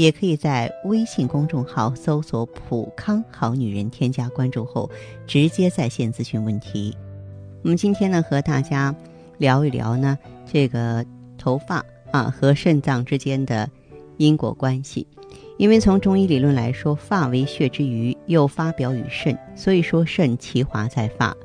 [0.00, 4.90] 也可以在微信公众号搜索“普康好女人”，添加关注后
[5.26, 6.96] 直接在线咨询问题。
[7.62, 8.94] 我们今天呢，和大家
[9.36, 10.18] 聊一聊呢，
[10.50, 11.04] 这个
[11.36, 13.68] 头发啊和肾脏之间的
[14.16, 15.06] 因果关系。
[15.58, 21.36] 因为从中医理论来说，发为血之余，又发表于肾，所以说肾其华在发。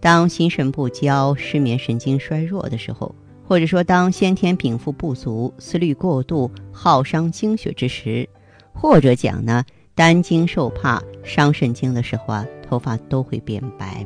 [0.00, 3.14] 当心肾不交、失眠、神经衰弱的时候，
[3.46, 8.28] 或者说当先天禀赋不足、思虑过度、耗伤精血之时，
[8.72, 14.04] 或者讲呢担惊受怕、伤肾经的时候啊，头发都会变白。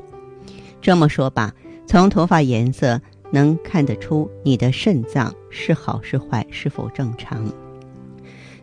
[0.81, 1.55] 这么说吧，
[1.87, 7.51] 从头发颜色能看得出你的肾脏是好是坏，是否正常。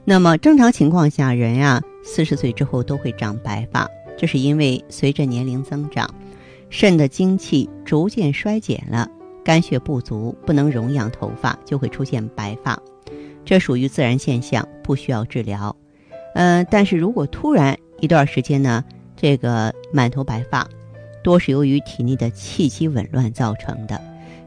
[0.04, 6.08] 那么正常情况下，人呀四十岁之后都会长白发，这是因为随着年龄增长，
[6.70, 9.10] 肾的精气逐渐衰减了，
[9.46, 12.78] 肝血不足，不能容养头发，就会出现白发。
[13.46, 15.74] 这属于自然现象，不需要治疗。
[16.34, 18.84] 嗯，但是如果突然一段时间呢，
[19.16, 20.68] 这个满头白发，
[21.24, 24.02] 多是由于体内的气机紊乱造成的。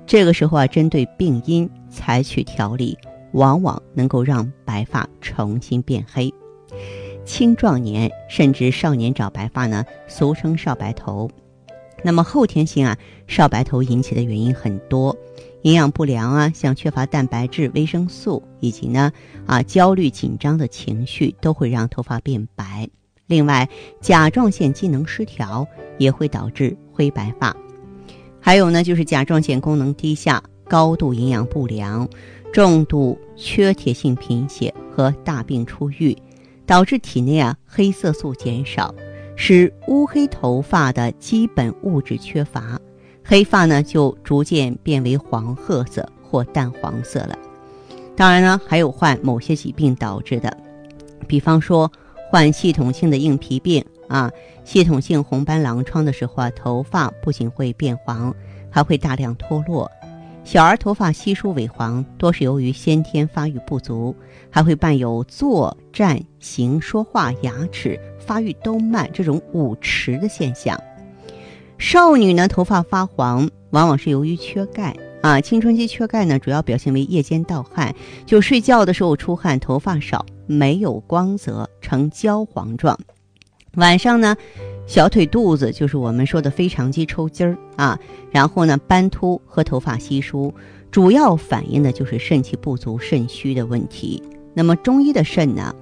[0.05, 2.99] 这个时候啊，针对病因采取调理。
[3.33, 6.33] 往往能够让白发重新变黑。
[7.27, 11.31] 青壮年甚至少年长白发呢，俗称少白头。
[12.03, 12.97] 那么后天性啊，
[13.27, 15.17] 少白头引起的原因很多，
[15.63, 19.13] 营养不良啊，像缺乏蛋白质、维生素，以及呢
[19.47, 22.89] 啊焦虑紧张的情绪，都会让头发变白。
[23.27, 23.69] 另外，
[24.01, 25.67] 甲状腺机能失调
[25.99, 27.55] 也会导致灰白发。
[28.41, 32.09] 还有呢，就是甲状腺功能低下、高度营养不良。
[32.51, 36.17] 重度缺铁性贫血和大病初愈，
[36.65, 38.95] 导致体内啊黑色素减少，
[39.41, 42.77] 使乌黑头发的基本物质缺乏，
[43.25, 47.39] 黑发呢就逐渐变为黄褐色或淡黄色了。
[48.17, 50.55] 当然呢，还有患某些疾病导致的，
[51.29, 51.91] 比方说
[52.29, 54.29] 患系统性的硬皮病啊、
[54.65, 58.35] 系统性红斑狼疮的时候啊，头发不仅会变黄，
[58.69, 59.89] 还会大量脱落。
[60.43, 64.17] 小儿头发稀疏萎黄，多是由于先天发育不足，
[64.51, 70.79] 还会伴有坐、站、行、说话、牙齿发育都慢这种五迟的现象。
[71.79, 75.41] 少女呢，头发发黄，往往是由于缺钙啊。
[75.41, 77.95] 青春期缺钙呢，主要表现为夜间盗汗，
[78.27, 82.99] 就睡觉的时候出汗，头发少，没有光泽，呈焦黄状。
[83.77, 84.37] 晚上呢？
[84.87, 87.99] 小腿肚子就是我们说的腓肠肌抽筋儿啊，
[88.31, 90.53] 然后呢斑秃和头发稀疏，
[90.91, 94.23] 主要反映的就是肾气不足、肾虚的问题。
[94.55, 95.75] 那么中医的肾呢，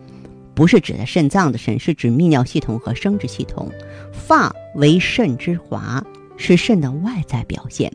[0.56, 3.70] 不是指的肾脏的肾，是指泌尿系统和生殖系统。
[4.10, 6.02] 发为肾之华，
[6.38, 7.92] 是肾的外在表现。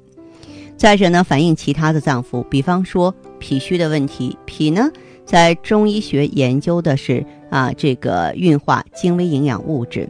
[0.78, 4.38] 再者呢，反映其他的脏腑，比方说脾虚的问题。
[4.46, 4.90] 脾呢，
[5.26, 10.08] 在中医学研究的是啊，这个运化精微营养物质。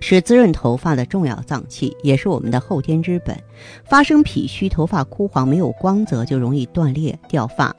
[0.00, 3.36] 是滋润头发的重要脏器，也是我们的后天之本。
[3.84, 7.74] 发生脾虚，头发枯黄没有光泽，就容易断裂掉发。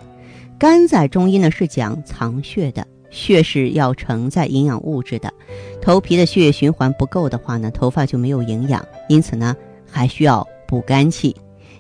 [0.57, 5.33] 肝在中医呢是讲藏血的，血是要承载营养物质的。
[5.81, 9.55] 头皮的血液循环不够的话呢，头发就没有营养，因此呢
[9.89, 11.35] 还需要补肝气。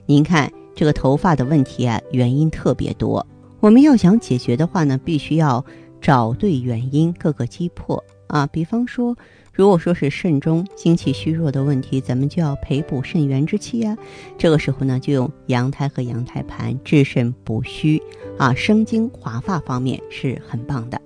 [0.05, 3.25] 您看这个头发的问题啊，原因特别多。
[3.59, 5.63] 我们要想解决的话呢，必须要
[6.01, 8.47] 找对原因，各个击破啊。
[8.47, 9.15] 比方说。
[9.51, 13.97] 如果说是肾中精气虚弱的问题，咱们就要培补肾元之气呀。
[14.37, 18.01] 这个时候呢，就用羊胎和羊胎盘治肾补虚
[18.37, 21.01] 啊，生精华发方面是很棒的。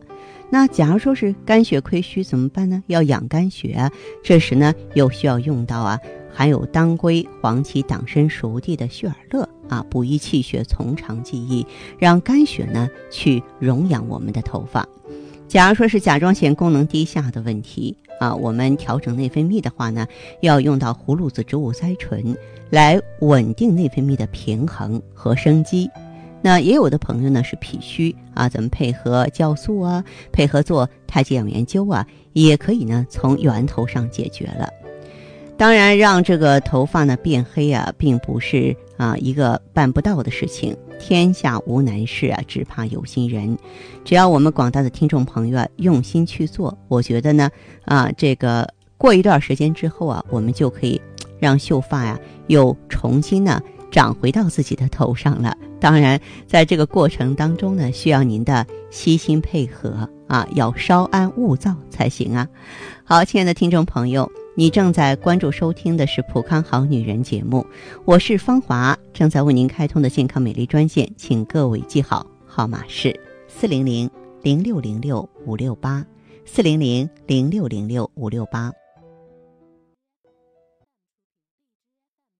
[0.49, 2.83] 那假如说是肝血亏虚怎么办呢？
[2.87, 3.91] 要养肝血啊。
[4.23, 5.99] 这时呢，又需要用到啊
[6.31, 11.65] 含有当归、黄芪、党参、熟地的血尔乐啊，补益气血，从长计议，
[11.97, 14.87] 让肝血呢去荣养我们的头发。
[15.47, 17.97] 假如说是甲状腺功能低下的问题。
[18.19, 20.07] 啊，我们调整内分泌的话呢，
[20.41, 22.37] 要用到葫芦籽植物甾醇
[22.69, 25.89] 来稳定内分泌的平衡和生机。
[26.43, 34.69] 那也有的朋友呢是脾虚啊，咱们配合酵素啊，配合做太极养元灸啊，也可以呢从源头上解决了。
[35.55, 40.75] 当然，让这个头发呢变黑啊，并不是啊一个办不到的事情。
[40.99, 43.57] 天下无难事啊，只怕有心人。
[44.03, 47.49] 只要我们广大的听众朋友啊用心去做，我觉得呢
[47.85, 48.67] 啊，这个
[48.97, 50.99] 过一段时间之后啊，我们就可以
[51.39, 53.61] 让秀发呀又重新呢
[53.91, 55.55] 长回到自己的头上了。
[55.83, 62.47] 当然，在这个过程当中呢，需要您的悉心配合啊，要稍安勿躁才行啊。
[63.03, 67.67] 好，亲爱的听众朋友，你正在关注收听的是《普康好女人》节目，
[68.05, 73.13] 我是芳华，正在为您开通的健康美丽专线，请各位记好，号码是
[73.49, 74.09] 四零零
[74.41, 76.01] 零六零六五六八。
[76.45, 78.71] 四零零零六零六五六八。